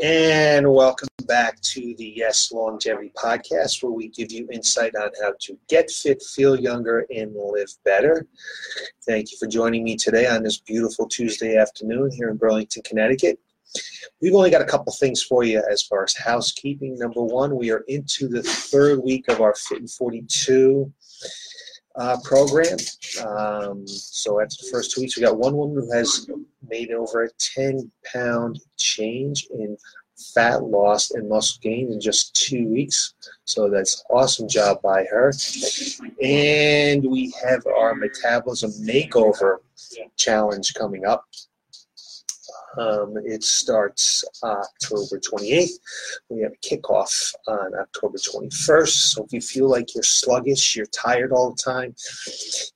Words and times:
And 0.00 0.72
welcome 0.72 1.08
back 1.26 1.60
to 1.60 1.94
the 1.98 2.14
Yes 2.16 2.50
Longevity 2.50 3.12
Podcast, 3.14 3.82
where 3.82 3.92
we 3.92 4.08
give 4.08 4.32
you 4.32 4.48
insight 4.50 4.96
on 4.96 5.10
how 5.20 5.34
to 5.40 5.58
get 5.68 5.90
fit, 5.90 6.22
feel 6.22 6.58
younger, 6.58 7.06
and 7.14 7.34
live 7.36 7.68
better. 7.84 8.26
Thank 9.06 9.30
you 9.30 9.38
for 9.38 9.46
joining 9.46 9.84
me 9.84 9.96
today 9.96 10.26
on 10.26 10.42
this 10.42 10.58
beautiful 10.58 11.06
Tuesday 11.08 11.56
afternoon 11.56 12.10
here 12.10 12.30
in 12.30 12.38
Burlington, 12.38 12.82
Connecticut. 12.84 13.38
We've 14.22 14.34
only 14.34 14.50
got 14.50 14.62
a 14.62 14.66
couple 14.66 14.94
things 14.94 15.22
for 15.22 15.44
you 15.44 15.62
as 15.70 15.82
far 15.82 16.04
as 16.04 16.16
housekeeping. 16.16 16.98
Number 16.98 17.22
one, 17.22 17.54
we 17.54 17.70
are 17.70 17.84
into 17.86 18.28
the 18.28 18.42
third 18.42 19.02
week 19.02 19.28
of 19.28 19.42
our 19.42 19.54
Fit 19.54 19.80
in 19.80 19.88
42 19.88 20.90
uh, 21.96 22.16
program. 22.24 22.76
Um, 23.26 23.86
so 23.86 24.40
after 24.40 24.56
the 24.60 24.68
first 24.70 24.92
two 24.92 25.02
weeks, 25.02 25.16
we 25.16 25.22
got 25.22 25.38
one 25.38 25.56
woman 25.56 25.82
who 25.82 25.92
has 25.92 26.28
made 26.68 26.90
over 26.90 27.24
a 27.24 27.30
10 27.38 27.90
pound 28.12 28.60
change 28.76 29.46
in 29.52 29.76
fat 30.34 30.62
loss 30.62 31.10
and 31.12 31.28
muscle 31.28 31.58
gain 31.62 31.92
in 31.92 32.00
just 32.00 32.34
two 32.34 32.68
weeks. 32.68 33.14
So 33.44 33.68
that's 33.68 34.04
awesome 34.10 34.48
job 34.48 34.80
by 34.82 35.04
her. 35.04 35.32
And 36.22 37.04
we 37.04 37.32
have 37.44 37.66
our 37.66 37.94
metabolism 37.94 38.70
makeover 38.86 39.58
challenge 40.16 40.74
coming 40.74 41.04
up. 41.04 41.24
Um, 42.78 43.14
it 43.24 43.44
starts 43.44 44.24
October 44.42 45.18
28th. 45.18 45.70
We 46.30 46.40
have 46.40 46.52
a 46.52 46.66
kickoff 46.66 47.34
on 47.46 47.74
October 47.78 48.18
21st. 48.18 48.88
So 48.88 49.24
if 49.24 49.32
you 49.32 49.40
feel 49.40 49.68
like 49.68 49.94
you're 49.94 50.02
sluggish, 50.02 50.76
you're 50.76 50.86
tired 50.86 51.32
all 51.32 51.50
the 51.50 51.62
time, 51.62 51.94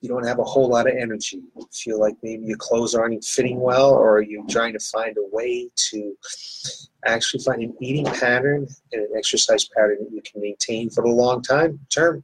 you 0.01 0.09
don't 0.09 0.27
have 0.27 0.39
a 0.39 0.45
whole 0.45 0.69
lot 0.69 0.89
of 0.89 0.95
energy, 0.97 1.43
you 1.57 1.69
feel 1.73 1.99
like 1.99 2.17
maybe 2.23 2.45
your 2.45 2.59
clothes 2.59 2.95
aren't 2.95 3.25
fitting 3.25 3.61
well, 3.61 3.91
or 3.91 4.21
you're 4.21 4.47
trying 4.49 4.75
to 4.75 4.81
find 4.81 5.17
a 5.17 5.35
way 5.35 5.71
to 5.77 6.15
actually 7.07 7.43
find 7.43 7.63
an 7.63 7.75
eating 7.81 8.05
pattern 8.05 8.67
and 8.93 9.03
an 9.03 9.13
exercise 9.17 9.69
pattern 9.69 9.99
that 10.01 10.13
you 10.13 10.21
can 10.23 10.41
maintain 10.41 10.91
for 10.91 11.03
the 11.03 11.09
long 11.09 11.41
time 11.41 11.79
term, 11.89 12.23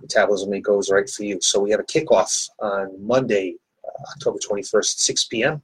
metabolism 0.00 0.60
goes 0.60 0.90
right 0.90 1.08
for 1.08 1.24
you. 1.24 1.40
So 1.40 1.60
we 1.60 1.70
have 1.70 1.80
a 1.80 1.84
kickoff 1.84 2.50
on 2.58 2.94
Monday, 3.00 3.56
uh, 3.86 4.02
October 4.14 4.38
21st 4.38 4.98
6 4.98 5.24
p.m 5.24 5.62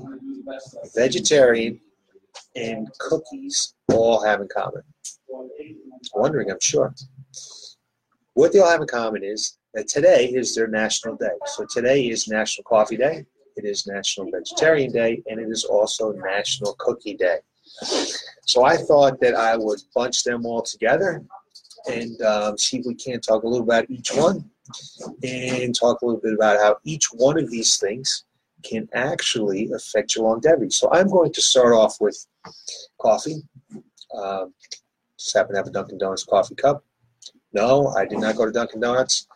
vegetarian, 0.94 1.81
and 2.56 2.89
cookies 2.98 3.75
all 3.92 4.25
have 4.25 4.41
in 4.41 4.48
common? 4.48 4.83
Wondering, 6.14 6.50
I'm 6.50 6.59
sure. 6.61 6.94
What 8.39 8.53
they 8.53 8.61
all 8.61 8.70
have 8.70 8.81
in 8.81 8.86
common 8.86 9.25
is 9.25 9.58
that 9.75 9.89
today 9.89 10.27
is 10.27 10.55
their 10.55 10.69
national 10.69 11.17
day. 11.17 11.36
So 11.47 11.67
today 11.69 12.06
is 12.06 12.28
National 12.28 12.62
Coffee 12.62 12.97
Day, 12.97 13.27
it 13.56 13.64
is 13.64 13.84
National 13.84 14.31
Vegetarian 14.31 14.92
Day, 14.92 15.20
and 15.27 15.41
it 15.41 15.50
is 15.50 15.64
also 15.64 16.12
National 16.12 16.75
Cookie 16.75 17.16
Day. 17.16 17.39
So 18.47 18.62
I 18.64 18.77
thought 18.77 19.19
that 19.22 19.34
I 19.34 19.56
would 19.56 19.81
bunch 19.92 20.22
them 20.22 20.47
all 20.47 20.62
together 20.62 21.25
and 21.91 22.22
um, 22.22 22.56
see 22.56 22.78
if 22.78 22.86
we 22.86 22.94
can 22.94 23.20
talk 23.20 23.42
a 23.42 23.48
little 23.48 23.64
about 23.64 23.91
each 23.91 24.14
one 24.14 24.48
and 25.25 25.75
talk 25.75 26.00
a 26.03 26.06
little 26.06 26.20
bit 26.20 26.34
about 26.34 26.61
how 26.61 26.77
each 26.84 27.06
one 27.06 27.41
of 27.41 27.50
these 27.50 27.77
things 27.78 28.22
can 28.62 28.89
actually 28.94 29.69
affect 29.72 30.14
your 30.14 30.27
longevity. 30.27 30.70
So 30.70 30.89
I'm 30.92 31.09
going 31.09 31.33
to 31.33 31.42
start 31.42 31.72
off 31.72 31.97
with 32.00 32.25
coffee. 33.00 33.42
Um, 34.16 34.54
just 35.19 35.37
happen 35.37 35.54
to 35.54 35.59
have 35.59 35.66
a 35.66 35.72
Dunkin' 35.72 35.98
Donuts 35.98 36.22
coffee 36.22 36.54
cup. 36.54 36.84
No, 37.53 37.88
I 37.97 38.04
do 38.04 38.16
not 38.16 38.36
go 38.36 38.47
to 38.47 38.53
Dunkin' 38.53 38.81
Donuts. 38.81 39.26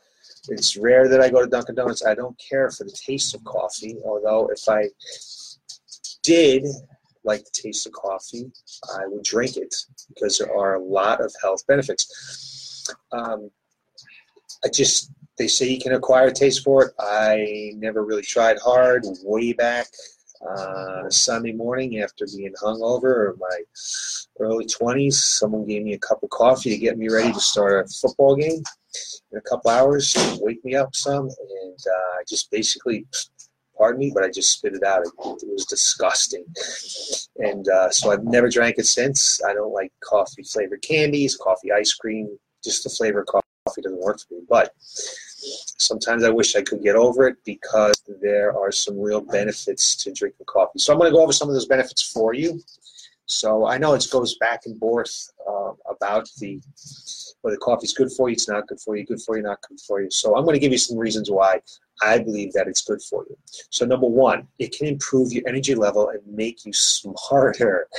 It's 0.49 0.77
rare 0.77 1.09
that 1.09 1.21
I 1.21 1.31
go 1.31 1.43
to 1.43 1.49
Dunkin' 1.49 1.75
Donuts. 1.75 2.05
I 2.05 2.15
don't 2.15 2.39
care 2.39 2.71
for 2.71 2.85
the 2.85 2.93
taste 2.93 3.35
of 3.35 3.45
coffee, 3.45 3.97
although 4.05 4.49
if 4.49 4.69
I 4.69 4.89
did 6.23 6.67
like 7.25 7.45
the 7.45 7.51
taste 7.53 7.87
of 7.87 7.93
coffee, 7.93 8.51
I 8.97 9.07
would 9.07 9.23
drink 9.23 9.57
it 9.57 9.75
because 10.09 10.39
there 10.39 10.57
are 10.57 10.75
a 10.75 10.83
lot 10.83 11.21
of 11.21 11.33
health 11.41 11.67
benefits. 11.67 12.85
Um, 13.13 13.51
I 14.65 14.69
just, 14.69 15.13
they 15.39 15.47
say 15.47 15.69
you 15.69 15.81
can 15.81 15.95
acquire 15.95 16.29
a 16.29 16.33
taste 16.33 16.65
for 16.65 16.87
it. 16.87 16.95
I 16.99 17.73
never 17.77 18.05
really 18.05 18.23
tried 18.23 18.59
hard 18.59 19.05
way 19.23 19.53
back 19.53 19.87
uh, 20.49 21.09
Sunday 21.11 21.53
morning 21.53 22.01
after 22.01 22.27
being 22.37 22.53
hungover 22.63 23.33
in 23.33 23.39
my 23.39 23.59
early 24.41 24.67
20s. 24.67 25.15
Someone 25.15 25.67
gave 25.67 25.83
me 25.83 25.95
a 25.95 25.99
cup 25.99 26.23
of 26.23 26.31
coffee 26.31 26.71
to 26.71 26.79
get 26.79 26.99
me 26.99 27.09
ready 27.09 27.33
to 27.33 27.41
start 27.41 27.85
a 27.85 27.89
football 27.89 28.37
game 28.37 28.63
in 29.31 29.39
a 29.39 29.41
couple 29.43 29.71
hours, 29.71 30.15
wake 30.41 30.65
me 30.65 30.75
up 30.75 30.95
some, 30.95 31.25
and 31.25 31.79
uh, 31.87 32.19
I 32.19 32.23
just 32.29 32.51
basically, 32.51 33.07
pardon 33.77 34.01
me, 34.01 34.13
but 34.15 34.25
I 34.25 34.31
just 34.31 34.59
spit 34.59 34.75
it 34.75 34.85
out. 34.85 35.03
It, 35.03 35.13
it 35.43 35.49
was 35.49 35.67
disgusting. 35.67 36.45
And 37.39 37.69
uh, 37.69 37.91
so 37.91 38.11
I've 38.11 38.25
never 38.25 38.49
drank 38.49 38.77
it 38.79 38.87
since. 38.87 39.41
I 39.49 39.55
don't 39.55 39.73
like 39.73 39.93
coffee 40.01 40.43
flavored 40.43 40.83
candies, 40.83 41.37
coffee 41.37 41.73
ice 41.73 41.95
cream, 41.95 42.39
just 42.63 42.85
the 42.85 42.91
flavor 42.91 43.21
of 43.21 43.27
coffee 43.27 43.83
doesn't 43.83 44.03
work 44.03 44.19
for 44.21 44.35
me. 44.35 44.41
But 44.49 44.73
Sometimes 45.79 46.25
I 46.25 46.31
wish 46.31 46.55
I 46.55 46.63
could 46.63 46.83
get 46.83 46.97
over 46.97 47.27
it 47.27 47.37
because 47.45 48.01
there 48.21 48.57
are 48.57 48.71
some 48.71 48.99
real 48.99 49.21
benefits 49.21 49.97
to 49.97 50.13
drinking 50.13 50.47
coffee. 50.47 50.79
So 50.79 50.93
I'm 50.93 50.99
going 50.99 51.11
to 51.11 51.17
go 51.17 51.23
over 51.23 51.33
some 51.33 51.49
of 51.49 51.55
those 51.55 51.67
benefits 51.67 52.03
for 52.03 52.35
you. 52.35 52.61
So 53.27 53.67
I 53.67 53.79
know 53.79 53.95
it 53.95 54.07
goes 54.11 54.37
back 54.37 54.63
and 54.67 54.79
forth 54.79 55.31
uh, 55.49 55.73
about 55.89 56.29
the 56.39 56.61
whether 57.43 57.57
coffee 57.59 57.85
is 57.85 57.93
good 57.93 58.11
for 58.13 58.29
you, 58.29 58.35
it's 58.35 58.49
not 58.49 58.67
good 58.67 58.81
for 58.81 58.97
you, 58.97 59.05
good 59.05 59.21
for 59.21 59.37
you, 59.37 59.43
not 59.43 59.59
good 59.69 59.79
for 59.87 60.01
you. 60.01 60.11
So 60.11 60.37
I'm 60.37 60.45
going 60.45 60.55
to 60.55 60.61
give 60.61 60.73
you 60.73 60.79
some 60.79 60.97
reasons 60.97 61.31
why 61.31 61.61
I 62.01 62.19
believe 62.19 62.53
that 62.55 62.69
it's 62.69 62.83
good 62.83 63.03
for 63.03 63.25
you. 63.29 63.37
So 63.71 63.85
number 63.85 64.07
one, 64.07 64.49
it 64.59 64.73
can 64.73 64.87
improve 64.87 65.33
your 65.33 65.47
energy 65.47 65.75
level 65.75 66.09
and 66.09 66.21
make 66.27 66.65
you 66.65 66.73
smarter. 66.73 67.87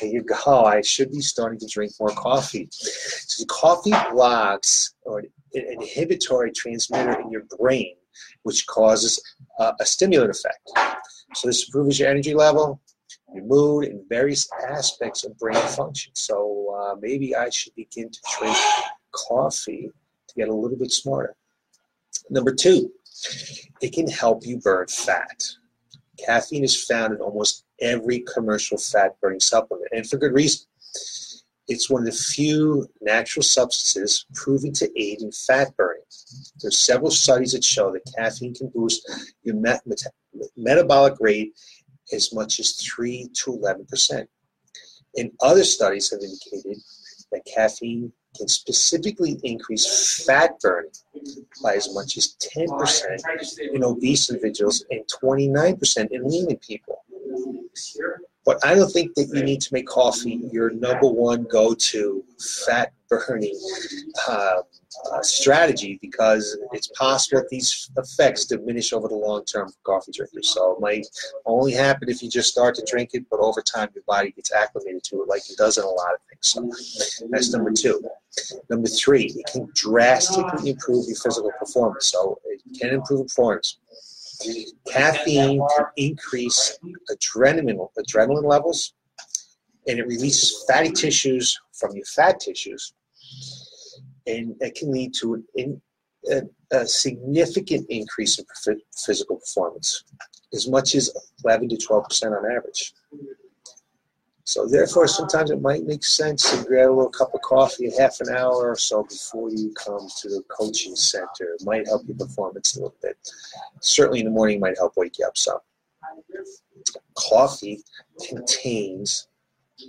There 0.00 0.10
you 0.10 0.22
go. 0.22 0.64
I 0.64 0.82
should 0.82 1.10
be 1.10 1.20
starting 1.20 1.58
to 1.60 1.66
drink 1.66 1.92
more 1.98 2.10
coffee. 2.10 2.68
So 2.70 3.44
coffee 3.46 3.94
blocks 4.12 4.94
or 5.02 5.20
an 5.20 5.30
inhibitory 5.54 6.52
transmitter 6.52 7.18
in 7.20 7.30
your 7.30 7.44
brain, 7.58 7.94
which 8.42 8.66
causes 8.66 9.20
uh, 9.58 9.72
a 9.80 9.86
stimulant 9.86 10.30
effect. 10.30 10.98
So 11.34 11.48
this 11.48 11.66
improves 11.66 11.98
your 11.98 12.08
energy 12.08 12.34
level, 12.34 12.80
your 13.34 13.44
mood, 13.44 13.84
and 13.86 14.00
various 14.08 14.48
aspects 14.68 15.24
of 15.24 15.38
brain 15.38 15.54
function. 15.54 16.12
So 16.14 16.57
uh, 16.78 16.94
maybe 17.00 17.34
I 17.34 17.50
should 17.50 17.74
begin 17.74 18.10
to 18.10 18.18
drink 18.38 18.56
coffee 19.12 19.90
to 20.28 20.34
get 20.34 20.48
a 20.48 20.54
little 20.54 20.78
bit 20.78 20.92
smarter. 20.92 21.34
Number 22.30 22.54
two, 22.54 22.90
it 23.80 23.92
can 23.92 24.08
help 24.08 24.46
you 24.46 24.58
burn 24.58 24.86
fat. 24.88 25.42
Caffeine 26.24 26.64
is 26.64 26.84
found 26.84 27.14
in 27.14 27.20
almost 27.20 27.64
every 27.80 28.24
commercial 28.32 28.78
fat 28.78 29.16
burning 29.20 29.40
supplement, 29.40 29.88
and 29.92 30.08
for 30.08 30.18
good 30.18 30.32
reason. 30.32 30.66
It's 31.68 31.90
one 31.90 32.02
of 32.02 32.06
the 32.06 32.12
few 32.12 32.88
natural 33.02 33.42
substances 33.42 34.24
proven 34.34 34.72
to 34.74 34.90
aid 35.00 35.20
in 35.20 35.30
fat 35.32 35.76
burning. 35.76 36.02
There's 36.60 36.78
several 36.78 37.10
studies 37.10 37.52
that 37.52 37.62
show 37.62 37.92
that 37.92 38.10
caffeine 38.16 38.54
can 38.54 38.70
boost 38.74 39.06
your 39.42 39.56
met- 39.56 39.86
met- 39.86 40.02
metabolic 40.56 41.14
rate 41.20 41.52
as 42.12 42.32
much 42.32 42.58
as 42.58 42.72
3 42.76 43.28
to 43.34 43.50
11%. 43.52 44.26
And 45.18 45.32
other 45.40 45.64
studies 45.64 46.10
have 46.10 46.20
indicated 46.20 46.82
that 47.32 47.44
caffeine 47.44 48.12
can 48.36 48.48
specifically 48.48 49.38
increase 49.42 50.24
fat 50.24 50.58
burning 50.60 50.90
by 51.62 51.74
as 51.74 51.92
much 51.94 52.16
as 52.16 52.36
10% 52.56 53.18
in 53.74 53.84
obese 53.84 54.30
individuals 54.30 54.84
and 54.90 55.02
29% 55.22 56.08
in 56.10 56.28
lean 56.28 56.56
people. 56.58 57.04
But 58.44 58.64
I 58.64 58.74
don't 58.74 58.90
think 58.90 59.14
that 59.14 59.28
you 59.32 59.42
need 59.42 59.60
to 59.62 59.74
make 59.74 59.86
coffee 59.86 60.40
your 60.52 60.70
number 60.70 61.08
one 61.08 61.44
go 61.44 61.74
to 61.74 62.24
fat 62.66 62.92
burning 63.08 63.58
uh, 64.26 64.62
uh, 65.12 65.22
strategy 65.22 65.98
because 66.00 66.58
it's 66.72 66.88
possible 66.88 67.40
that 67.40 67.48
these 67.48 67.90
effects 67.96 68.46
diminish 68.46 68.92
over 68.92 69.08
the 69.08 69.14
long 69.14 69.44
term 69.44 69.68
for 69.68 69.78
coffee 69.84 70.12
drinkers. 70.12 70.50
So 70.50 70.72
it 70.72 70.80
might 70.80 71.06
only 71.46 71.72
happen 71.72 72.08
if 72.08 72.22
you 72.22 72.30
just 72.30 72.50
start 72.50 72.74
to 72.76 72.86
drink 72.90 73.10
it, 73.12 73.24
but 73.30 73.40
over 73.40 73.60
time 73.60 73.88
your 73.94 74.04
body 74.06 74.30
gets 74.32 74.52
acclimated 74.52 75.04
to 75.04 75.22
it 75.22 75.28
like 75.28 75.42
it 75.50 75.56
does 75.56 75.78
in 75.78 75.84
a 75.84 75.88
lot 75.88 76.14
of 76.14 76.20
things. 76.28 77.16
So 77.16 77.28
that's 77.30 77.52
number 77.52 77.72
two. 77.72 78.02
Number 78.70 78.88
three, 78.88 79.34
it 79.36 79.46
can 79.52 79.68
drastically 79.74 80.70
improve 80.70 81.06
your 81.06 81.16
physical 81.16 81.50
performance. 81.58 82.10
So 82.10 82.38
it 82.44 82.62
can 82.78 82.90
improve 82.90 83.26
performance. 83.26 83.78
Caffeine 84.86 85.60
can 85.76 85.86
increase 85.96 86.78
adrenaline, 87.10 87.88
adrenaline 87.98 88.44
levels, 88.44 88.94
and 89.88 89.98
it 89.98 90.06
releases 90.06 90.64
fatty 90.68 90.92
tissues 90.92 91.58
from 91.72 91.96
your 91.96 92.04
fat 92.04 92.38
tissues, 92.38 92.92
and 94.28 94.54
it 94.60 94.74
can 94.74 94.92
lead 94.92 95.14
to 95.14 95.42
an 95.56 95.80
a, 96.30 96.42
a 96.72 96.86
significant 96.86 97.86
increase 97.88 98.38
in 98.38 98.44
physical 99.06 99.36
performance, 99.36 100.04
as 100.52 100.68
much 100.68 100.94
as 100.94 101.10
11 101.44 101.68
to 101.70 101.76
12% 101.76 102.26
on 102.26 102.50
average. 102.50 102.92
So 104.44 104.66
therefore, 104.66 105.06
sometimes 105.08 105.50
it 105.50 105.60
might 105.60 105.84
make 105.84 106.02
sense 106.02 106.50
to 106.50 106.66
grab 106.66 106.88
a 106.88 106.92
little 106.92 107.10
cup 107.10 107.34
of 107.34 107.42
coffee 107.42 107.92
half 107.98 108.18
an 108.20 108.34
hour 108.34 108.70
or 108.70 108.76
so 108.76 109.02
before 109.02 109.50
you 109.50 109.74
come 109.74 110.08
to 110.22 110.28
the 110.28 110.42
coaching 110.48 110.96
center. 110.96 111.54
It 111.54 111.64
might 111.64 111.86
help 111.86 112.06
your 112.06 112.16
performance 112.16 112.74
a 112.74 112.80
little 112.80 112.96
bit. 113.02 113.18
Certainly 113.80 114.20
in 114.20 114.24
the 114.24 114.30
morning 114.32 114.58
might 114.58 114.78
help 114.78 114.94
wake 114.96 115.18
you 115.18 115.26
up 115.26 115.36
some. 115.36 115.58
Coffee 117.14 117.82
contains 118.26 119.28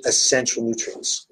essential 0.05 0.63
nutrients. 0.63 1.27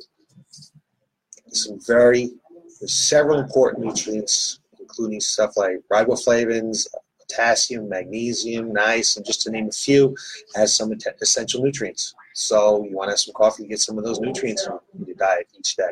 Some 1.49 1.79
very, 1.85 2.31
there's 2.79 2.93
several 2.93 3.39
important 3.39 3.85
nutrients, 3.85 4.59
including 4.79 5.19
stuff 5.19 5.57
like 5.57 5.81
riboflavins, 5.91 6.87
potassium, 7.19 7.89
magnesium, 7.89 8.71
niacin, 8.73 9.25
just 9.25 9.41
to 9.41 9.51
name 9.51 9.67
a 9.67 9.71
few, 9.71 10.15
has 10.55 10.75
some 10.75 10.93
essential 11.21 11.63
nutrients. 11.63 12.13
So 12.33 12.85
you 12.85 12.95
want 12.95 13.07
to 13.07 13.13
have 13.13 13.19
some 13.19 13.33
coffee 13.33 13.63
to 13.63 13.69
get 13.69 13.79
some 13.79 13.97
of 13.97 14.03
those 14.03 14.19
nutrients 14.19 14.67
in 14.67 15.05
your 15.05 15.15
diet 15.15 15.47
each 15.57 15.75
day. 15.75 15.89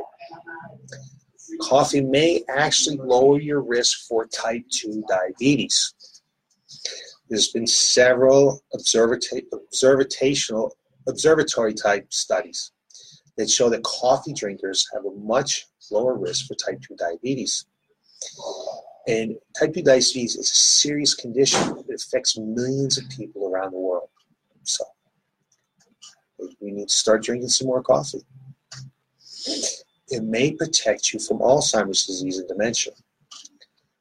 Coffee 1.61 2.01
may 2.01 2.43
actually 2.49 2.97
lower 2.97 3.39
your 3.39 3.61
risk 3.61 4.07
for 4.07 4.27
type 4.27 4.63
2 4.71 5.03
diabetes. 5.07 5.93
There's 7.29 7.47
been 7.49 7.65
several 7.65 8.61
observational, 8.73 10.75
observatory 11.07 11.73
type 11.73 12.13
studies 12.13 12.71
that 13.37 13.49
show 13.49 13.69
that 13.69 13.83
coffee 13.83 14.33
drinkers 14.33 14.87
have 14.93 15.05
a 15.05 15.11
much 15.11 15.67
lower 15.91 16.15
risk 16.15 16.47
for 16.47 16.55
type 16.55 16.81
2 16.81 16.95
diabetes. 16.95 17.65
And 19.07 19.35
type 19.57 19.73
2 19.73 19.83
diabetes 19.83 20.35
is 20.35 20.51
a 20.51 20.55
serious 20.55 21.13
condition 21.13 21.75
that 21.75 21.95
affects 21.95 22.37
millions 22.37 22.97
of 22.97 23.09
people 23.09 23.47
around 23.47 23.71
the 23.71 23.79
world. 23.79 24.09
So 24.63 24.83
we 26.59 26.71
need 26.71 26.89
to 26.89 26.93
start 26.93 27.23
drinking 27.23 27.49
some 27.49 27.67
more 27.67 27.83
coffee. 27.83 28.23
It 30.09 30.23
may 30.23 30.51
protect 30.51 31.13
you 31.13 31.19
from 31.19 31.39
Alzheimer's 31.39 32.05
disease 32.05 32.37
and 32.37 32.47
dementia. 32.47 32.93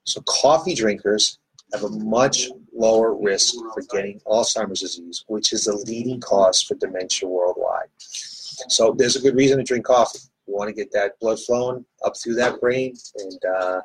So, 0.05 0.21
coffee 0.23 0.75
drinkers 0.75 1.39
have 1.73 1.85
a 1.85 1.89
much 1.89 2.49
lower 2.75 3.15
risk 3.15 3.55
for 3.55 3.83
getting 3.91 4.21
Alzheimer's 4.27 4.81
disease, 4.81 5.25
which 5.29 5.53
is 5.53 5.65
the 5.65 5.77
leading 5.87 6.21
cause 6.21 6.63
for 6.63 6.75
dementia 6.75 7.29
worldwide. 7.29 7.89
So, 7.99 8.95
there's 8.97 9.17
a 9.17 9.21
good 9.21 9.35
reason 9.35 9.59
to 9.59 9.65
drink 9.65 9.87
coffee. 9.87 10.21
You 10.47 10.55
want 10.55 10.69
to 10.69 10.75
get 10.75 10.93
that 10.93 11.19
blood 11.21 11.39
flowing 11.41 11.85
up 12.05 12.15
through 12.17 12.35
that 12.35 12.61
brain, 12.61 12.95
and 13.19 13.41
uh, 13.59 13.81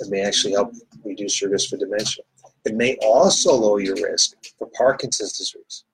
it 0.00 0.10
may 0.10 0.22
actually 0.22 0.52
help 0.54 0.72
reduce 1.04 1.40
your 1.40 1.50
risk 1.50 1.70
for 1.70 1.76
dementia. 1.76 2.24
It 2.64 2.74
may 2.74 2.96
also 3.02 3.54
lower 3.54 3.80
your 3.80 3.96
risk 3.96 4.34
for 4.58 4.68
Parkinson's 4.76 5.38
disease 5.38 5.84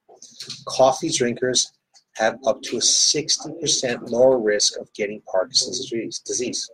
coffee 0.67 1.11
drinkers 1.11 1.73
have 2.17 2.39
up 2.47 2.63
to 2.63 2.77
a 2.77 2.81
60% 2.81 4.11
lower 4.11 4.39
risk 4.39 4.79
of 4.79 4.93
getting 4.95 5.21
Parkinson's 5.31 5.89
disease. 6.21 6.71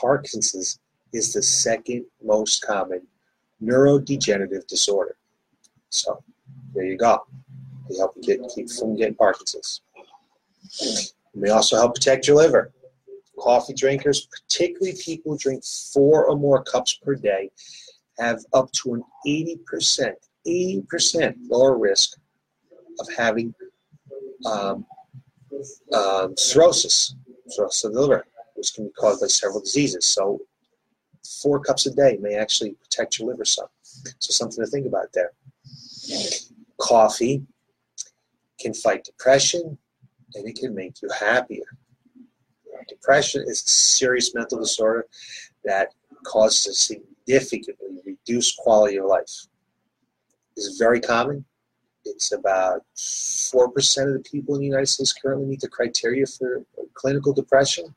Parkinson's 0.00 0.78
is 1.12 1.32
the 1.32 1.42
second 1.42 2.04
most 2.22 2.64
common 2.64 3.06
neurodegenerative 3.62 4.66
disorder. 4.66 5.16
So 5.90 6.22
there 6.74 6.84
you 6.84 6.96
go. 6.96 7.24
They 7.88 7.98
help 7.98 8.14
you 8.16 8.22
get 8.22 8.40
keep 8.54 8.68
from 8.70 8.96
getting 8.96 9.14
Parkinson's. 9.14 9.82
It 11.34 11.40
may 11.40 11.50
also 11.50 11.76
help 11.76 11.94
protect 11.94 12.28
your 12.28 12.36
liver. 12.36 12.72
Coffee 13.38 13.74
drinkers, 13.74 14.26
particularly 14.26 14.96
people 15.04 15.32
who 15.32 15.38
drink 15.38 15.64
four 15.64 16.26
or 16.26 16.36
more 16.36 16.62
cups 16.62 16.94
per 17.02 17.14
day, 17.14 17.50
have 18.18 18.44
up 18.52 18.70
to 18.72 18.94
an 18.94 19.02
80%, 19.26 20.12
80% 20.46 21.34
lower 21.50 21.76
risk 21.76 22.16
of 23.00 23.08
having 23.16 23.52
um, 24.46 24.86
um, 25.92 26.36
cirrhosis, 26.36 27.16
cirrhosis 27.48 27.84
of 27.84 27.94
the 27.94 28.00
liver, 28.00 28.26
which 28.54 28.72
can 28.74 28.84
be 28.84 28.92
caused 28.92 29.20
by 29.20 29.26
several 29.26 29.60
diseases. 29.60 30.06
So, 30.06 30.40
four 31.42 31.58
cups 31.58 31.86
a 31.86 31.94
day 31.94 32.18
may 32.20 32.34
actually 32.34 32.72
protect 32.74 33.18
your 33.18 33.28
liver 33.28 33.44
some. 33.44 33.66
So, 33.82 34.32
something 34.32 34.64
to 34.64 34.70
think 34.70 34.86
about 34.86 35.12
there. 35.12 35.32
Coffee 36.78 37.42
can 38.60 38.74
fight 38.74 39.02
depression 39.02 39.76
and 40.34 40.48
it 40.48 40.56
can 40.56 40.74
make 40.74 41.00
you 41.02 41.08
happier. 41.18 41.64
Uh, 42.18 42.82
depression 42.88 43.42
is 43.46 43.62
a 43.62 43.68
serious 43.68 44.34
mental 44.34 44.58
disorder 44.58 45.06
that 45.64 45.88
causes 46.24 46.66
a 46.66 46.74
significantly 46.74 48.00
reduced 48.04 48.56
quality 48.58 48.96
of 48.96 49.06
life. 49.06 49.46
It's 50.56 50.78
very 50.78 51.00
common 51.00 51.44
it's 52.04 52.32
about 52.32 52.82
4% 52.96 54.06
of 54.06 54.12
the 54.12 54.28
people 54.30 54.54
in 54.54 54.60
the 54.60 54.66
United 54.66 54.86
States 54.86 55.12
currently 55.12 55.46
meet 55.46 55.60
the 55.60 55.68
criteria 55.68 56.26
for 56.26 56.64
clinical 56.94 57.32
depression. 57.32 57.94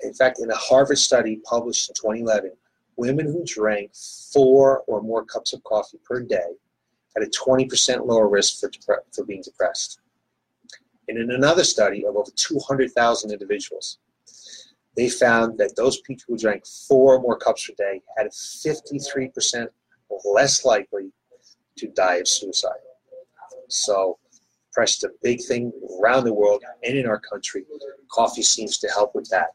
In 0.00 0.14
fact, 0.14 0.40
in 0.40 0.50
a 0.50 0.56
Harvard 0.56 0.98
study 0.98 1.40
published 1.44 1.88
in 1.88 1.94
2011, 1.94 2.52
women 2.96 3.26
who 3.26 3.42
drank 3.44 3.92
four 4.32 4.82
or 4.86 5.02
more 5.02 5.24
cups 5.24 5.52
of 5.52 5.64
coffee 5.64 5.98
per 6.04 6.20
day 6.20 6.54
had 7.16 7.26
a 7.26 7.30
20% 7.30 8.06
lower 8.06 8.28
risk 8.28 8.60
for, 8.60 8.70
for 9.12 9.24
being 9.24 9.42
depressed. 9.42 10.00
And 11.08 11.18
in 11.18 11.30
another 11.30 11.64
study 11.64 12.04
of 12.06 12.16
over 12.16 12.30
200,000 12.34 13.32
individuals, 13.32 13.98
they 14.96 15.08
found 15.08 15.58
that 15.58 15.76
those 15.76 16.00
people 16.02 16.24
who 16.28 16.36
drank 16.36 16.66
four 16.66 17.16
or 17.16 17.20
more 17.20 17.38
cups 17.38 17.66
per 17.66 17.74
day 17.78 18.02
had 18.16 18.28
53% 18.28 19.68
less 20.24 20.64
likely 20.64 21.12
to 21.76 21.88
die 21.88 22.16
of 22.16 22.28
suicide. 22.28 22.72
So, 23.68 24.18
is 24.78 25.04
a 25.04 25.08
big 25.22 25.42
thing 25.42 25.72
around 26.00 26.24
the 26.24 26.32
world 26.32 26.62
and 26.84 26.96
in 26.96 27.06
our 27.06 27.18
country. 27.18 27.64
Coffee 28.10 28.42
seems 28.42 28.78
to 28.78 28.88
help 28.88 29.14
with 29.14 29.28
that. 29.30 29.48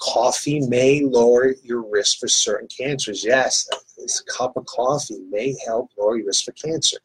Coffee 0.00 0.60
may 0.60 1.02
lower 1.02 1.54
your 1.62 1.82
risk 1.88 2.18
for 2.18 2.28
certain 2.28 2.68
cancers. 2.68 3.24
Yes, 3.24 3.68
this 3.96 4.20
cup 4.22 4.56
of 4.56 4.66
coffee 4.66 5.20
may 5.30 5.56
help 5.66 5.90
lower 5.96 6.18
your 6.18 6.26
risk 6.26 6.44
for 6.44 6.52
cancer. 6.52 6.98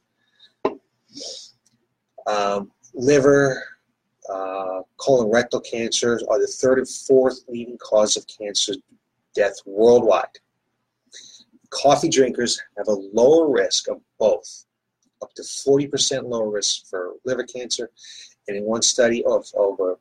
Um, 2.28 2.72
liver, 2.94 3.64
uh, 4.30 4.82
colorectal 5.00 5.64
cancers 5.70 6.24
are 6.24 6.40
the 6.40 6.48
third 6.48 6.80
and 6.80 6.90
fourth 6.90 7.44
leading 7.48 7.78
cause 7.78 8.16
of 8.16 8.26
cancer 8.28 8.74
death 9.36 9.56
worldwide 9.66 10.28
coffee 11.74 12.10
drinkers 12.10 12.62
have 12.78 12.88
a 12.88 13.02
lower 13.14 13.50
risk 13.50 13.90
of 13.90 14.00
both, 14.20 14.66
up 15.22 15.34
to 15.34 15.42
40% 15.42 16.24
lower 16.30 16.50
risk 16.50 16.88
for 16.88 17.14
liver 17.26 17.44
cancer. 17.44 17.90
And 18.48 18.58
in 18.58 18.64
one 18.66 18.82
study 18.82 19.24
of 19.24 19.46
over 19.56 19.98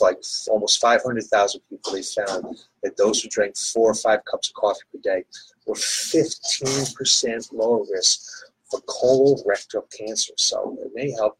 like 0.00 0.18
almost 0.48 0.80
500,000 0.80 1.60
people, 1.70 1.92
they 1.92 2.02
found 2.02 2.58
that 2.82 2.96
those 2.96 3.22
who 3.22 3.28
drank 3.28 3.56
four 3.56 3.90
or 3.90 3.94
five 3.94 4.24
cups 4.24 4.48
of 4.48 4.54
coffee 4.54 4.80
per 4.92 4.98
day 5.00 5.24
were 5.66 5.74
15% 5.74 7.52
lower 7.52 7.84
risk 7.90 8.20
for 8.68 8.80
colorectal 8.80 9.84
cancer. 9.96 10.32
So 10.36 10.76
it 10.82 10.90
may 10.92 11.12
help 11.12 11.38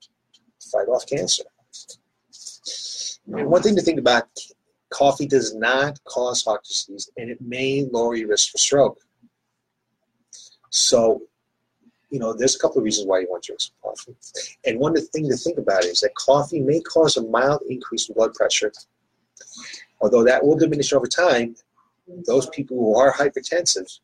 fight 0.75 0.89
off 0.89 1.07
cancer. 1.07 1.45
And 3.27 3.49
one 3.49 3.63
thing 3.63 3.77
to 3.77 3.83
think 3.83 3.99
about 3.99 4.29
coffee 4.91 5.27
does 5.27 5.55
not 5.55 5.99
cause 6.05 6.45
heart 6.45 6.65
disease 6.65 7.11
and 7.17 7.31
it 7.31 7.41
may 7.41 7.85
lower 7.91 8.15
your 8.15 8.29
risk 8.29 8.51
for 8.51 8.59
stroke. 8.59 8.99
So, 10.71 11.23
you 12.11 12.19
know, 12.19 12.33
there's 12.33 12.57
a 12.57 12.59
couple 12.59 12.79
of 12.79 12.85
reasons 12.85 13.07
why 13.07 13.21
you 13.21 13.27
want 13.31 13.45
to 13.45 13.49
drink 13.49 13.61
some 13.61 13.75
coffee. 13.83 14.17
And 14.67 14.79
one 14.79 14.95
thing 14.95 15.29
to 15.29 15.37
think 15.37 15.59
about 15.59 15.85
is 15.85 16.01
that 16.01 16.15
coffee 16.15 16.61
may 16.61 16.81
cause 16.81 17.17
a 17.17 17.23
mild 17.23 17.63
increase 17.69 18.09
in 18.09 18.15
blood 18.15 18.35
pressure. 18.35 18.73
Although 20.01 20.25
that 20.25 20.45
will 20.45 20.57
diminish 20.57 20.93
over 20.93 21.07
time, 21.07 21.57
those 22.27 22.49
people 22.51 22.77
who 22.77 22.97
are 22.99 23.13
hypertensive 23.13 24.01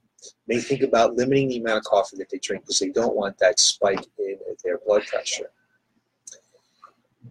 may 0.46 0.58
think 0.60 0.82
about 0.82 1.14
limiting 1.14 1.48
the 1.48 1.58
amount 1.58 1.78
of 1.78 1.84
coffee 1.84 2.16
that 2.16 2.30
they 2.30 2.38
drink 2.38 2.64
because 2.64 2.78
they 2.78 2.90
don't 2.90 3.16
want 3.16 3.38
that 3.38 3.60
spike 3.60 4.04
in 4.18 4.36
their 4.64 4.78
blood 4.78 5.06
pressure. 5.06 5.50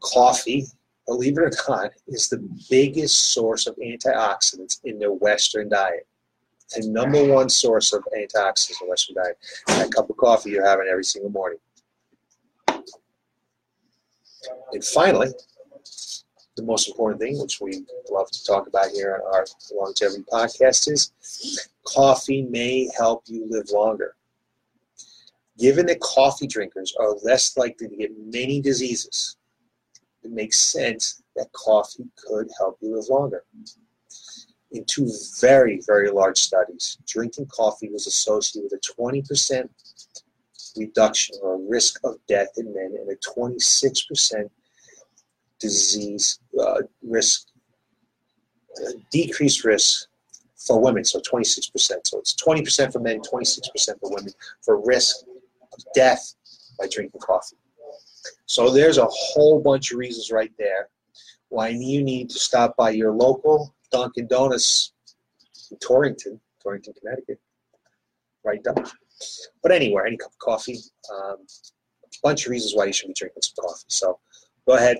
Coffee, 0.01 0.65
believe 1.07 1.37
it 1.37 1.41
or 1.41 1.51
not, 1.67 1.91
is 2.07 2.29
the 2.29 2.47
biggest 2.69 3.33
source 3.33 3.67
of 3.67 3.75
antioxidants 3.77 4.79
in 4.83 4.99
the 4.99 5.11
Western 5.11 5.69
diet 5.69 6.07
the 6.75 6.87
number 6.87 7.23
one 7.25 7.49
source 7.49 7.93
of 7.93 8.03
antioxidants 8.15 8.69
in 8.69 8.75
the 8.81 8.89
Western 8.89 9.15
diet. 9.15 9.37
That 9.67 9.91
cup 9.91 10.09
of 10.09 10.17
coffee 10.17 10.51
you're 10.51 10.65
having 10.65 10.87
every 10.89 11.03
single 11.03 11.31
morning. 11.31 11.59
And 14.71 14.83
finally, 14.83 15.29
the 16.55 16.63
most 16.63 16.87
important 16.87 17.21
thing, 17.21 17.39
which 17.39 17.59
we 17.59 17.85
love 18.09 18.29
to 18.31 18.43
talk 18.43 18.67
about 18.67 18.89
here 18.89 19.21
on 19.25 19.33
our 19.33 19.45
longevity 19.73 20.23
podcast, 20.31 20.91
is 20.91 21.69
coffee 21.85 22.43
may 22.43 22.89
help 22.97 23.23
you 23.27 23.47
live 23.49 23.69
longer. 23.71 24.15
Given 25.57 25.87
that 25.87 25.99
coffee 25.99 26.47
drinkers 26.47 26.93
are 26.99 27.15
less 27.23 27.57
likely 27.57 27.89
to 27.89 27.95
get 27.95 28.11
many 28.17 28.61
diseases, 28.61 29.37
it 30.23 30.31
makes 30.31 30.57
sense 30.57 31.21
that 31.35 31.51
coffee 31.53 32.05
could 32.27 32.49
help 32.57 32.77
you 32.81 32.95
live 32.95 33.09
longer. 33.09 33.43
in 34.71 34.85
two 34.85 35.09
very, 35.39 35.81
very 35.87 36.11
large 36.11 36.37
studies, 36.37 36.99
drinking 37.07 37.47
coffee 37.47 37.89
was 37.89 38.05
associated 38.05 38.69
with 38.71 38.79
a 38.79 39.01
20% 39.01 39.67
reduction 40.77 41.35
or 41.41 41.59
risk 41.67 41.99
of 42.03 42.17
death 42.27 42.49
in 42.57 42.71
men 42.73 42.95
and 42.99 43.09
a 43.09 43.15
26% 43.15 44.49
disease 45.59 46.39
uh, 46.61 46.81
risk, 47.01 47.47
uh, 48.77 48.91
decreased 49.11 49.63
risk 49.63 50.07
for 50.55 50.79
women, 50.79 51.03
so 51.03 51.19
26%. 51.19 51.71
So 51.75 52.19
it's 52.19 52.35
20% 52.35 52.93
for 52.93 52.99
men, 52.99 53.21
26% 53.21 53.99
for 53.99 54.13
women 54.13 54.33
for 54.61 54.85
risk 54.85 55.25
of 55.73 55.83
death 55.95 56.35
by 56.77 56.87
drinking 56.87 57.21
coffee. 57.21 57.57
So 58.45 58.69
there's 58.69 58.97
a 58.97 59.07
whole 59.09 59.61
bunch 59.61 59.91
of 59.91 59.97
reasons 59.97 60.31
right 60.31 60.51
there 60.57 60.89
why 61.49 61.69
you 61.69 62.03
need 62.03 62.29
to 62.29 62.39
stop 62.39 62.75
by 62.77 62.91
your 62.91 63.11
local 63.11 63.73
Dunkin' 63.91 64.27
Donuts 64.27 64.93
in 65.71 65.77
Torrington, 65.77 66.39
Torrington, 66.61 66.93
Connecticut, 66.99 67.39
right 68.43 68.63
down. 68.63 68.85
But 69.61 69.71
anywhere, 69.71 70.05
any 70.05 70.17
cup 70.17 70.31
of 70.31 70.37
coffee, 70.39 70.77
um, 71.11 71.37
a 72.03 72.07
bunch 72.23 72.45
of 72.45 72.51
reasons 72.51 72.75
why 72.75 72.85
you 72.85 72.93
should 72.93 73.07
be 73.07 73.13
drinking 73.13 73.41
some 73.41 73.65
coffee. 73.65 73.85
So 73.87 74.19
go 74.67 74.75
ahead, 74.75 74.97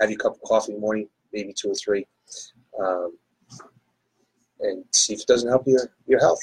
have 0.00 0.10
your 0.10 0.18
cup 0.18 0.34
of 0.34 0.42
coffee 0.42 0.72
in 0.72 0.76
the 0.76 0.80
morning, 0.80 1.08
maybe 1.32 1.52
two 1.52 1.70
or 1.70 1.74
three, 1.74 2.06
um, 2.80 3.16
and 4.60 4.84
see 4.92 5.14
if 5.14 5.20
it 5.20 5.26
doesn't 5.26 5.48
help 5.48 5.66
your, 5.66 5.90
your 6.06 6.20
health. 6.20 6.40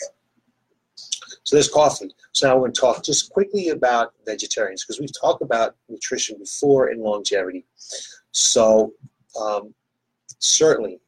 So 1.44 1.56
there's 1.56 1.70
coffee. 1.70 2.10
So 2.34 2.48
now 2.48 2.56
we're 2.56 2.62
going 2.62 2.74
to 2.74 2.82
talk 2.82 3.04
just 3.04 3.32
quickly 3.32 3.70
about 3.70 4.14
vegetarians 4.26 4.84
because 4.84 5.00
we've 5.00 5.20
talked 5.20 5.42
about 5.42 5.76
nutrition 5.88 6.38
before 6.38 6.88
and 6.88 7.02
longevity. 7.02 7.66
So 8.32 8.94
um, 9.40 9.74
certainly, 10.40 11.00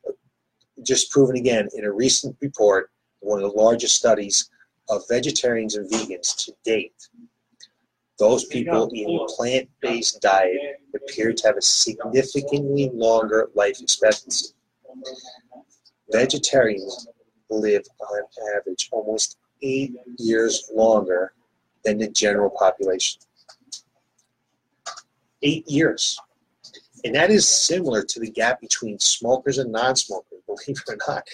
just 0.83 1.11
proven 1.11 1.35
again 1.35 1.69
in 1.75 1.85
a 1.85 1.91
recent 1.91 2.35
report, 2.41 2.89
one 3.19 3.41
of 3.41 3.51
the 3.51 3.57
largest 3.57 3.95
studies 3.95 4.49
of 4.89 5.03
vegetarians 5.09 5.75
and 5.75 5.89
vegans 5.89 6.35
to 6.45 6.53
date, 6.65 6.93
those 8.19 8.45
people 8.45 8.89
eating 8.93 9.19
a 9.19 9.33
plant-based 9.33 10.21
diet 10.21 10.81
appear 10.95 11.33
to 11.33 11.47
have 11.47 11.57
a 11.57 11.61
significantly 11.61 12.91
longer 12.93 13.49
life 13.55 13.81
expectancy. 13.81 14.53
Vegetarians 16.11 17.07
live 17.49 17.83
on 17.99 18.21
average 18.55 18.89
almost 18.91 19.37
eight 19.61 19.93
years 20.17 20.69
longer 20.73 21.33
than 21.83 21.97
the 21.97 22.09
general 22.09 22.49
population. 22.49 23.21
Eight 25.41 25.67
years. 25.67 26.19
And 27.03 27.15
that 27.15 27.31
is 27.31 27.49
similar 27.49 28.03
to 28.03 28.19
the 28.19 28.29
gap 28.29 28.61
between 28.61 28.99
smokers 28.99 29.57
and 29.57 29.71
non 29.71 29.95
smokers, 29.95 30.39
believe 30.47 30.81
it 30.87 30.93
or 30.93 30.97
not. 31.07 31.27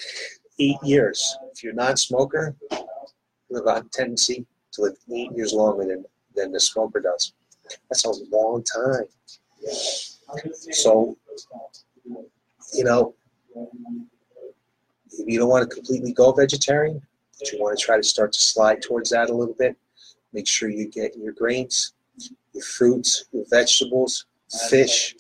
Eight 0.60 0.78
years. 0.84 1.38
If 1.52 1.64
you're 1.64 1.74
a 1.74 1.76
non 1.76 1.98
smoker, 1.98 2.56
you 2.72 3.66
have 3.66 3.86
a 3.86 3.90
tendency 3.92 4.46
to 4.74 4.82
live 4.82 4.98
eight 5.14 5.32
years 5.36 5.54
longer 5.54 5.86
than, 5.86 6.06
than 6.36 6.52
the 6.52 6.60
smoker 6.60 7.00
does. 7.00 7.34
That's 7.90 8.06
a 8.06 8.12
long 8.32 8.64
time. 8.64 9.06
So, 10.72 11.18
you 12.74 12.84
know, 12.84 13.14
if 15.12 15.28
you 15.28 15.40
don't 15.40 15.50
want 15.50 15.70
to 15.70 15.76
completely 15.76 16.14
go 16.14 16.32
vegetarian, 16.32 17.02
but 17.40 17.52
you 17.52 17.60
want 17.60 17.78
to 17.78 17.84
try 17.84 17.98
to 17.98 18.04
start 18.04 18.34
to 18.34 18.42
slide 18.42 18.82
towards 18.82 19.10
that 19.12 19.30
a 19.30 19.34
little 19.34 19.56
bit, 19.58 19.76
make 20.34 20.48
sure 20.48 20.70
you 20.70 20.88
get 20.88 21.18
your 21.18 21.34
grains, 21.34 21.94
your 22.54 22.64
fruits, 22.64 23.26
your 23.32 23.46
vegetables, 23.50 24.26
fish. 24.70 25.16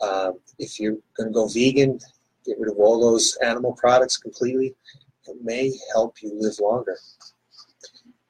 Um, 0.00 0.38
if 0.58 0.78
you're 0.78 0.96
going 1.16 1.28
to 1.28 1.32
go 1.32 1.48
vegan, 1.48 1.98
get 2.44 2.58
rid 2.58 2.70
of 2.70 2.78
all 2.78 3.00
those 3.00 3.36
animal 3.42 3.72
products 3.72 4.16
completely. 4.16 4.74
It 5.26 5.36
may 5.42 5.72
help 5.92 6.22
you 6.22 6.32
live 6.38 6.58
longer. 6.60 6.98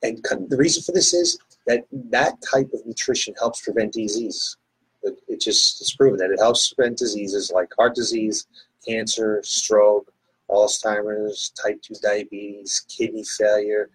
And 0.02 0.18
the 0.48 0.56
reason 0.56 0.82
for 0.82 0.92
this 0.92 1.14
is 1.14 1.38
that 1.66 1.84
that 2.10 2.40
type 2.42 2.70
of 2.72 2.84
nutrition 2.86 3.34
helps 3.38 3.62
prevent 3.62 3.94
disease. 3.94 4.56
It, 5.02 5.18
it 5.28 5.40
just 5.40 5.80
it's 5.80 5.94
proven 5.94 6.18
that 6.18 6.30
it 6.30 6.38
helps 6.38 6.72
prevent 6.72 6.98
diseases 6.98 7.50
like 7.54 7.68
heart 7.76 7.94
disease, 7.94 8.46
cancer, 8.86 9.40
stroke, 9.42 10.12
Alzheimer's, 10.50 11.50
type 11.50 11.80
2 11.82 11.94
diabetes, 12.02 12.84
kidney 12.88 13.24
failure, 13.24 13.90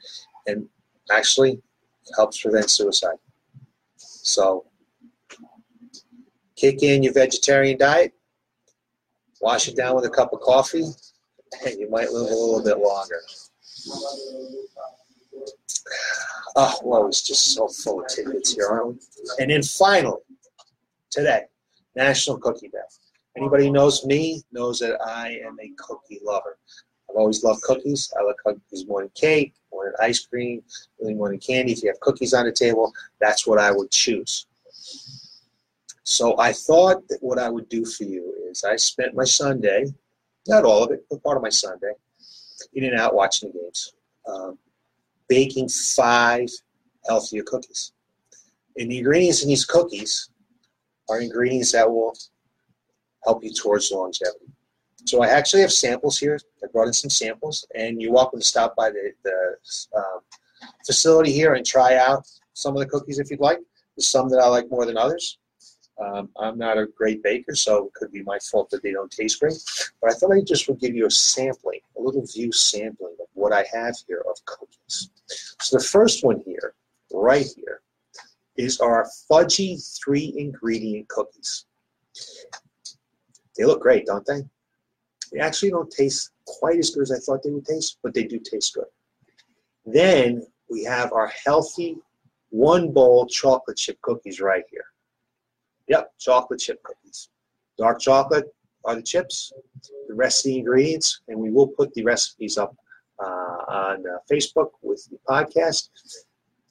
and 0.47 0.67
actually 1.11 1.61
helps 2.15 2.41
prevent 2.41 2.69
suicide. 2.69 3.17
So, 3.97 4.65
kick 6.55 6.83
in 6.83 7.03
your 7.03 7.13
vegetarian 7.13 7.77
diet, 7.77 8.13
wash 9.41 9.67
it 9.67 9.75
down 9.75 9.95
with 9.95 10.05
a 10.05 10.09
cup 10.09 10.33
of 10.33 10.41
coffee, 10.41 10.85
and 11.65 11.79
you 11.79 11.89
might 11.89 12.11
live 12.11 12.31
a 12.31 12.35
little 12.35 12.63
bit 12.63 12.77
longer. 12.77 13.21
Oh, 16.55 16.79
well, 16.83 17.07
it's 17.07 17.21
just 17.21 17.53
so 17.53 17.67
full 17.67 18.01
of 18.01 18.07
tidbits 18.07 18.53
here, 18.53 18.67
aren't 18.67 18.87
we? 18.87 18.99
And 19.39 19.51
then 19.51 19.63
finally, 19.63 20.17
today, 21.09 21.43
National 21.95 22.37
Cookie 22.37 22.69
Day. 22.69 22.79
Anybody 23.39 23.67
who 23.67 23.71
knows 23.71 24.05
me 24.05 24.41
knows 24.51 24.79
that 24.79 24.99
I 25.01 25.39
am 25.45 25.57
a 25.61 25.71
cookie 25.77 26.19
lover. 26.21 26.57
I've 27.09 27.15
always 27.15 27.41
loved 27.41 27.61
cookies. 27.61 28.11
I 28.19 28.23
love 28.23 28.35
cookies 28.43 28.85
more 28.85 28.99
than 28.99 29.11
cake, 29.15 29.53
more 29.71 29.85
than 29.85 29.93
ice 30.01 30.25
cream, 30.25 30.61
really 30.99 31.13
more 31.13 31.29
than 31.29 31.39
candy. 31.39 31.71
If 31.71 31.81
you 31.81 31.89
have 31.89 32.01
cookies 32.01 32.33
on 32.33 32.45
the 32.45 32.51
table, 32.51 32.91
that's 33.21 33.47
what 33.47 33.57
I 33.57 33.71
would 33.71 33.91
choose. 33.91 34.45
So 36.03 36.37
I 36.37 36.51
thought 36.51 37.07
that 37.07 37.19
what 37.21 37.39
I 37.39 37.49
would 37.49 37.69
do 37.69 37.85
for 37.85 38.03
you 38.03 38.33
is 38.51 38.65
I 38.65 38.75
spent 38.75 39.15
my 39.15 39.23
Sunday, 39.23 39.85
not 40.45 40.65
all 40.65 40.83
of 40.83 40.91
it, 40.91 41.05
but 41.09 41.23
part 41.23 41.37
of 41.37 41.43
my 41.43 41.49
Sunday, 41.49 41.93
in 42.73 42.83
and 42.83 42.99
out 42.99 43.15
watching 43.15 43.53
the 43.53 43.59
games, 43.59 43.93
um, 44.27 44.57
baking 45.29 45.69
five 45.69 46.49
healthier 47.07 47.43
cookies. 47.43 47.93
And 48.77 48.91
the 48.91 48.97
ingredients 48.97 49.43
in 49.43 49.47
these 49.47 49.65
cookies 49.65 50.29
are 51.09 51.21
ingredients 51.21 51.71
that 51.71 51.89
will 51.89 52.13
help 53.23 53.43
you 53.43 53.53
towards 53.53 53.91
longevity. 53.91 54.45
So 55.05 55.23
I 55.23 55.27
actually 55.27 55.61
have 55.61 55.71
samples 55.71 56.19
here. 56.19 56.39
I 56.63 56.67
brought 56.71 56.87
in 56.87 56.93
some 56.93 57.09
samples, 57.09 57.65
and 57.75 58.01
you're 58.01 58.11
welcome 58.11 58.39
to 58.39 58.45
stop 58.45 58.75
by 58.75 58.89
the, 58.89 59.11
the 59.23 59.55
um, 59.97 60.19
facility 60.85 61.31
here 61.31 61.53
and 61.53 61.65
try 61.65 61.95
out 61.95 62.27
some 62.53 62.75
of 62.75 62.79
the 62.79 62.85
cookies 62.85 63.19
if 63.19 63.31
you'd 63.31 63.39
like. 63.39 63.59
There's 63.95 64.07
some 64.07 64.29
that 64.29 64.39
I 64.39 64.47
like 64.47 64.69
more 64.69 64.85
than 64.85 64.97
others. 64.97 65.37
Um, 65.99 66.29
I'm 66.39 66.57
not 66.57 66.77
a 66.77 66.85
great 66.85 67.21
baker, 67.23 67.55
so 67.55 67.87
it 67.87 67.93
could 67.93 68.11
be 68.11 68.23
my 68.23 68.39
fault 68.39 68.69
that 68.69 68.81
they 68.83 68.91
don't 68.91 69.11
taste 69.11 69.39
great. 69.39 69.61
But 70.01 70.11
I 70.11 70.13
thought 70.13 70.31
I 70.31 70.41
just 70.41 70.67
would 70.69 70.79
give 70.79 70.95
you 70.95 71.05
a 71.05 71.11
sampling, 71.11 71.81
a 71.97 72.01
little 72.01 72.25
view 72.25 72.51
sampling 72.51 73.15
of 73.19 73.27
what 73.33 73.51
I 73.51 73.65
have 73.73 73.95
here 74.07 74.23
of 74.29 74.37
cookies. 74.45 75.09
So 75.61 75.77
the 75.77 75.83
first 75.83 76.23
one 76.23 76.41
here, 76.45 76.73
right 77.11 77.47
here, 77.55 77.81
is 78.55 78.79
our 78.79 79.09
fudgy 79.29 79.77
three 80.01 80.33
ingredient 80.37 81.09
cookies. 81.09 81.65
They 83.59 83.65
look 83.65 83.81
great, 83.81 84.05
don't 84.05 84.25
they? 84.25 84.41
They 85.33 85.39
actually 85.39 85.71
don't 85.71 85.91
taste 85.91 86.31
quite 86.47 86.79
as 86.79 86.91
good 86.91 87.03
as 87.03 87.11
I 87.11 87.17
thought 87.17 87.43
they 87.43 87.51
would 87.51 87.65
taste, 87.65 87.97
but 88.01 88.13
they 88.13 88.23
do 88.23 88.39
taste 88.39 88.73
good. 88.73 88.85
Then 89.85 90.47
we 90.69 90.85
have 90.85 91.11
our 91.11 91.27
healthy 91.27 91.97
one 92.51 92.93
bowl 92.93 93.27
chocolate 93.27 93.75
chip 93.75 93.99
cookies 94.01 94.39
right 94.39 94.63
here. 94.71 94.85
Yep, 95.89 96.13
chocolate 96.19 96.61
chip 96.61 96.81
cookies. 96.83 97.29
Dark 97.77 97.99
chocolate 97.99 98.45
are 98.85 98.95
the 98.95 99.03
chips, 99.03 99.51
the 100.07 100.15
rest 100.15 100.45
of 100.45 100.51
the 100.51 100.59
ingredients, 100.59 101.19
and 101.27 101.37
we 101.37 101.51
will 101.51 101.67
put 101.67 101.93
the 101.93 102.03
recipes 102.03 102.57
up 102.57 102.73
uh, 103.21 103.25
on 103.27 104.05
uh, 104.07 104.19
Facebook 104.31 104.69
with 104.81 105.05
the 105.11 105.17
podcast. 105.29 105.89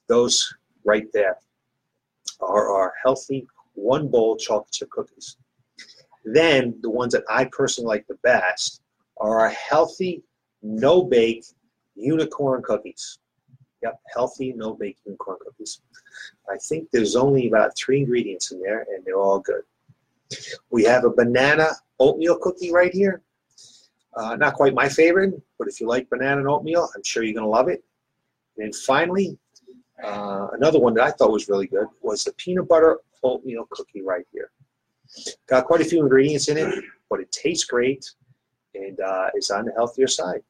Those 0.07 0.51
right 0.83 1.05
there 1.13 1.37
are 2.41 2.71
our 2.71 2.93
healthy 3.03 3.45
one 3.75 4.07
bowl 4.07 4.37
chocolate 4.37 4.71
chip 4.71 4.89
cookies. 4.89 5.37
Then 6.33 6.77
the 6.81 6.89
ones 6.89 7.13
that 7.13 7.23
I 7.29 7.45
personally 7.45 7.87
like 7.87 8.07
the 8.07 8.19
best 8.21 8.81
are 9.17 9.39
our 9.39 9.49
healthy, 9.49 10.23
no 10.61 11.03
bake 11.03 11.45
unicorn 11.95 12.61
cookies. 12.61 13.17
Yep, 13.81 13.99
healthy, 14.13 14.53
no 14.53 14.73
bake 14.73 14.97
unicorn 15.05 15.37
cookies. 15.43 15.81
I 16.49 16.57
think 16.57 16.89
there's 16.91 17.15
only 17.15 17.47
about 17.47 17.75
three 17.75 18.01
ingredients 18.01 18.51
in 18.51 18.61
there, 18.61 18.85
and 18.93 19.03
they're 19.05 19.19
all 19.19 19.39
good. 19.39 19.63
We 20.69 20.83
have 20.83 21.03
a 21.05 21.09
banana 21.09 21.69
oatmeal 21.99 22.37
cookie 22.37 22.71
right 22.71 22.93
here. 22.93 23.21
Uh, 24.15 24.35
not 24.35 24.53
quite 24.53 24.73
my 24.73 24.89
favorite, 24.89 25.41
but 25.57 25.67
if 25.67 25.81
you 25.81 25.87
like 25.87 26.09
banana 26.09 26.41
and 26.41 26.47
oatmeal, 26.47 26.89
I'm 26.95 27.03
sure 27.03 27.23
you're 27.23 27.33
going 27.33 27.45
to 27.45 27.49
love 27.49 27.69
it. 27.69 27.83
And 28.57 28.75
finally, 28.75 29.37
uh, 30.03 30.47
another 30.53 30.79
one 30.79 30.93
that 30.95 31.03
I 31.03 31.11
thought 31.11 31.31
was 31.31 31.49
really 31.49 31.67
good 31.67 31.87
was 32.01 32.23
the 32.23 32.33
peanut 32.33 32.67
butter 32.67 32.99
oatmeal 33.23 33.65
cookie 33.71 34.01
right 34.01 34.25
here. 34.31 34.51
Got 35.47 35.65
quite 35.65 35.81
a 35.81 35.85
few 35.85 36.01
ingredients 36.01 36.47
in 36.47 36.57
it, 36.57 36.83
but 37.09 37.19
it 37.19 37.31
tastes 37.31 37.65
great 37.65 38.05
and 38.75 38.99
uh, 38.99 39.27
is 39.35 39.49
on 39.49 39.65
the 39.65 39.71
healthier 39.73 40.07
side. 40.07 40.41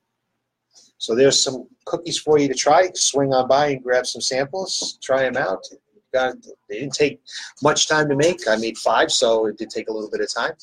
So 0.97 1.15
there's 1.15 1.41
some 1.41 1.67
cookies 1.85 2.17
for 2.17 2.37
you 2.37 2.47
to 2.47 2.53
try. 2.53 2.89
Swing 2.93 3.33
on 3.33 3.47
by 3.47 3.67
and 3.67 3.83
grab 3.83 4.05
some 4.05 4.21
samples. 4.21 4.99
Try 5.01 5.23
them 5.23 5.37
out. 5.37 5.65
Got, 6.13 6.35
they 6.67 6.79
didn't 6.79 6.93
take 6.93 7.21
much 7.63 7.87
time 7.87 8.09
to 8.09 8.15
make. 8.15 8.47
I 8.47 8.55
made 8.57 8.77
five, 8.77 9.11
so 9.11 9.45
it 9.45 9.57
did 9.57 9.69
take 9.69 9.89
a 9.89 9.93
little 9.93 10.09
bit 10.09 10.21
of 10.21 10.33
time. 10.33 10.53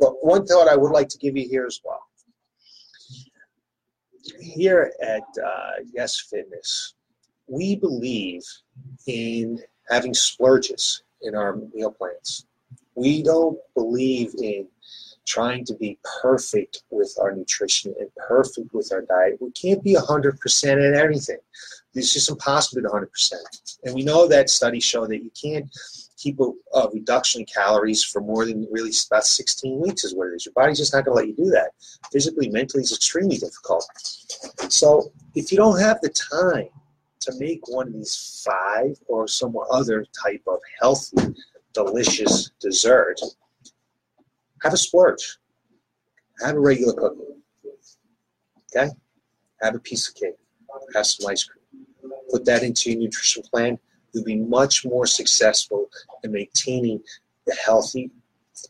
But 0.00 0.24
one 0.24 0.46
thought 0.46 0.68
I 0.68 0.76
would 0.76 0.90
like 0.90 1.08
to 1.10 1.18
give 1.18 1.36
you 1.36 1.46
here 1.48 1.66
as 1.66 1.80
well 1.84 2.00
here 4.40 4.92
at 5.02 5.22
uh, 5.44 5.70
Yes 5.92 6.18
Fitness, 6.20 6.94
we 7.46 7.76
believe 7.76 8.42
in 9.06 9.60
having 9.88 10.14
splurges 10.14 11.02
in 11.22 11.34
our 11.34 11.56
meal 11.74 11.92
plans. 11.92 12.46
We 12.94 13.22
don't 13.22 13.58
believe 13.74 14.34
in 14.40 14.68
trying 15.26 15.64
to 15.64 15.74
be 15.74 15.98
perfect 16.22 16.82
with 16.90 17.16
our 17.20 17.34
nutrition 17.34 17.94
and 17.98 18.08
perfect 18.14 18.72
with 18.74 18.92
our 18.92 19.02
diet. 19.02 19.38
We 19.40 19.50
can't 19.52 19.82
be 19.82 19.94
100% 19.94 20.88
at 20.88 20.94
everything. 20.94 21.38
It's 21.94 22.12
just 22.12 22.30
impossible 22.30 22.82
to 22.82 22.88
be 22.88 23.06
100%. 23.06 23.32
And 23.84 23.94
we 23.94 24.02
know 24.02 24.26
that 24.28 24.50
studies 24.50 24.84
show 24.84 25.06
that 25.06 25.22
you 25.22 25.30
can't 25.30 25.70
keep 26.16 26.40
a, 26.40 26.50
a, 26.76 26.90
reduction 26.90 27.42
in 27.42 27.46
calories 27.46 28.02
for 28.02 28.20
more 28.20 28.46
than 28.46 28.66
really 28.70 28.90
about 29.10 29.24
16 29.24 29.80
weeks 29.80 30.04
is 30.04 30.14
what 30.14 30.28
it 30.28 30.34
is. 30.34 30.46
Your 30.46 30.54
body's 30.54 30.78
just 30.78 30.92
not 30.92 31.04
going 31.04 31.16
to 31.16 31.20
let 31.20 31.28
you 31.28 31.44
do 31.44 31.50
that. 31.50 31.70
Physically, 32.10 32.48
mentally, 32.48 32.82
it's 32.82 32.94
extremely 32.94 33.36
difficult. 33.36 33.86
So 34.68 35.12
if 35.34 35.52
you 35.52 35.58
don't 35.58 35.80
have 35.80 36.00
the 36.00 36.08
time 36.08 36.68
to 37.20 37.32
make 37.38 37.68
one 37.68 37.88
of 37.88 37.92
these 37.92 38.42
five 38.44 38.98
or 39.06 39.28
some 39.28 39.54
other 39.70 40.06
type 40.24 40.42
of 40.46 40.58
healthy, 40.80 41.34
delicious 41.74 42.50
dessert, 42.60 43.20
have 44.62 44.72
a 44.72 44.76
splurge. 44.76 45.38
Have 46.40 46.56
a 46.56 46.60
regular 46.60 46.94
cookie. 46.94 47.20
Okay? 48.74 48.90
Have 49.60 49.74
a 49.74 49.78
piece 49.78 50.08
of 50.08 50.14
cake. 50.14 50.34
Have 50.94 51.06
some 51.06 51.30
ice 51.30 51.44
cream. 51.44 51.84
Put 52.30 52.44
that 52.46 52.62
into 52.62 52.90
your 52.90 53.00
nutrition 53.00 53.42
plan. 53.42 53.78
You'll 54.12 54.24
be 54.24 54.36
much 54.36 54.84
more 54.84 55.06
successful 55.06 55.88
in 56.22 56.32
maintaining 56.32 57.00
the 57.46 57.54
healthy 57.54 58.10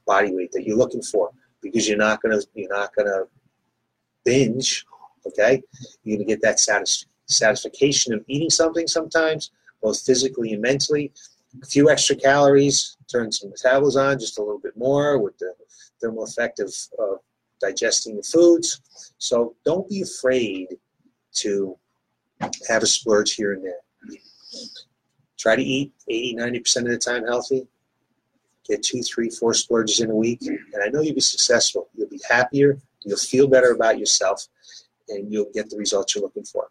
body 0.06 0.34
weight 0.34 0.52
that 0.52 0.64
you're 0.64 0.76
looking 0.76 1.02
for 1.02 1.30
because 1.62 1.88
you're 1.88 1.99
not 1.99 2.20
gonna 2.23 2.40
you're 2.54 2.73
not 2.73 2.94
gonna 2.94 3.25
binge. 4.25 4.84
Okay? 5.26 5.62
You're 6.02 6.18
gonna 6.18 6.26
get 6.26 6.42
that 6.42 6.61
satis- 6.61 7.06
satisfaction 7.26 8.14
of 8.14 8.25
eating 8.26 8.50
something 8.50 8.87
sometimes, 8.87 9.50
both 9.82 10.00
physically 10.00 10.52
and 10.52 10.62
mentally. 10.62 11.12
A 11.62 11.66
few 11.66 11.90
extra 11.90 12.16
calories, 12.16 12.96
turn 13.11 13.30
some 13.30 13.50
metabolism 13.50 14.04
on 14.04 14.18
just 14.18 14.38
a 14.38 14.42
little 14.42 14.58
bit 14.58 14.76
more 14.76 15.18
with 15.18 15.38
the 15.38 15.54
thermal 16.00 16.25
effect 16.25 16.61
of, 16.61 16.75
of 16.99 17.18
digesting 17.61 18.16
the 18.16 18.23
foods. 18.23 18.80
So 19.18 19.54
don't 19.64 19.88
be 19.88 20.02
afraid 20.02 20.68
to 21.34 21.76
have 22.68 22.82
a 22.82 22.87
splurge 22.87 23.34
here 23.34 23.52
and 23.52 23.64
there. 23.64 24.18
Try 25.38 25.56
to 25.56 25.62
eat 25.62 25.92
80, 26.08 26.37
90% 26.37 26.76
of 26.78 26.84
the 26.87 26.99
time 26.99 27.26
healthy. 27.26 27.66
Get 28.66 28.82
two, 28.82 29.02
three, 29.02 29.28
four 29.28 29.52
splurges 29.52 30.00
in 30.00 30.11
a 30.11 30.14
week. 30.14 30.40
And 30.42 30.82
I 30.82 30.88
know 30.88 31.02
you'll 31.02 31.14
be 31.14 31.20
successful. 31.20 31.88
You'll 31.94 32.08
be 32.08 32.20
happier. 32.28 32.78
You'll 33.02 33.18
feel 33.18 33.46
better 33.46 33.73
about 33.73 33.99
yourself. 33.99 34.46
And 35.11 35.30
you'll 35.30 35.50
get 35.52 35.68
the 35.68 35.76
results 35.76 36.14
you're 36.14 36.25
looking 36.25 36.44
for. 36.44 36.68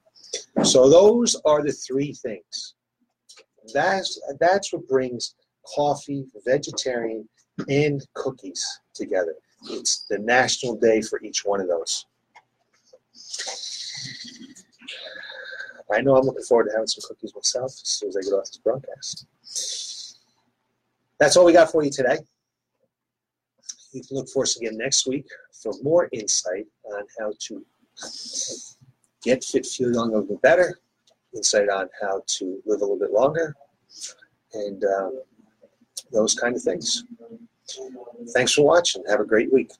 So 0.63 0.89
those 0.89 1.39
are 1.45 1.61
the 1.61 1.71
three 1.71 2.13
things. 2.13 2.73
That's, 3.73 4.19
that's 4.39 4.73
what 4.73 4.87
brings 4.87 5.35
coffee, 5.75 6.25
vegetarian, 6.45 7.27
and 7.69 8.05
cookies 8.13 8.65
together. 8.93 9.35
It's 9.69 10.05
the 10.09 10.19
national 10.19 10.75
day 10.75 11.01
for 11.01 11.21
each 11.21 11.45
one 11.45 11.61
of 11.61 11.67
those. 11.67 12.05
I 15.91 16.01
know 16.01 16.15
I'm 16.15 16.25
looking 16.25 16.43
forward 16.43 16.65
to 16.65 16.71
having 16.71 16.87
some 16.87 17.07
cookies 17.07 17.33
myself 17.35 17.71
as 17.71 17.87
soon 17.87 18.09
as 18.09 18.17
I 18.17 18.21
get 18.21 18.33
off 18.33 18.45
this 18.45 18.57
broadcast. 18.57 19.27
That's 21.19 21.37
all 21.37 21.45
we 21.45 21.53
got 21.53 21.71
for 21.71 21.83
you 21.83 21.91
today. 21.91 22.17
You 23.91 24.01
can 24.01 24.17
look 24.17 24.29
for 24.29 24.43
us 24.43 24.57
again 24.57 24.77
next 24.77 25.07
week 25.07 25.27
for 25.61 25.73
more 25.83 26.09
insight 26.11 26.65
on 26.85 27.03
how 27.19 27.33
to 27.47 27.65
get 29.23 29.43
fit, 29.43 29.65
feel 29.65 29.93
younger, 29.93 30.19
live 30.19 30.41
better, 30.41 30.79
insight 31.35 31.69
on 31.69 31.89
how 32.01 32.23
to 32.25 32.61
live 32.65 32.81
a 32.81 32.85
little 32.85 32.99
bit 32.99 33.11
longer, 33.11 33.55
and 34.53 34.83
um, 34.83 35.21
those 36.11 36.33
kind 36.33 36.55
of 36.55 36.61
things. 36.61 37.05
Thanks 38.33 38.53
for 38.53 38.65
watching. 38.65 39.03
Have 39.09 39.19
a 39.19 39.25
great 39.25 39.51
week. 39.51 39.71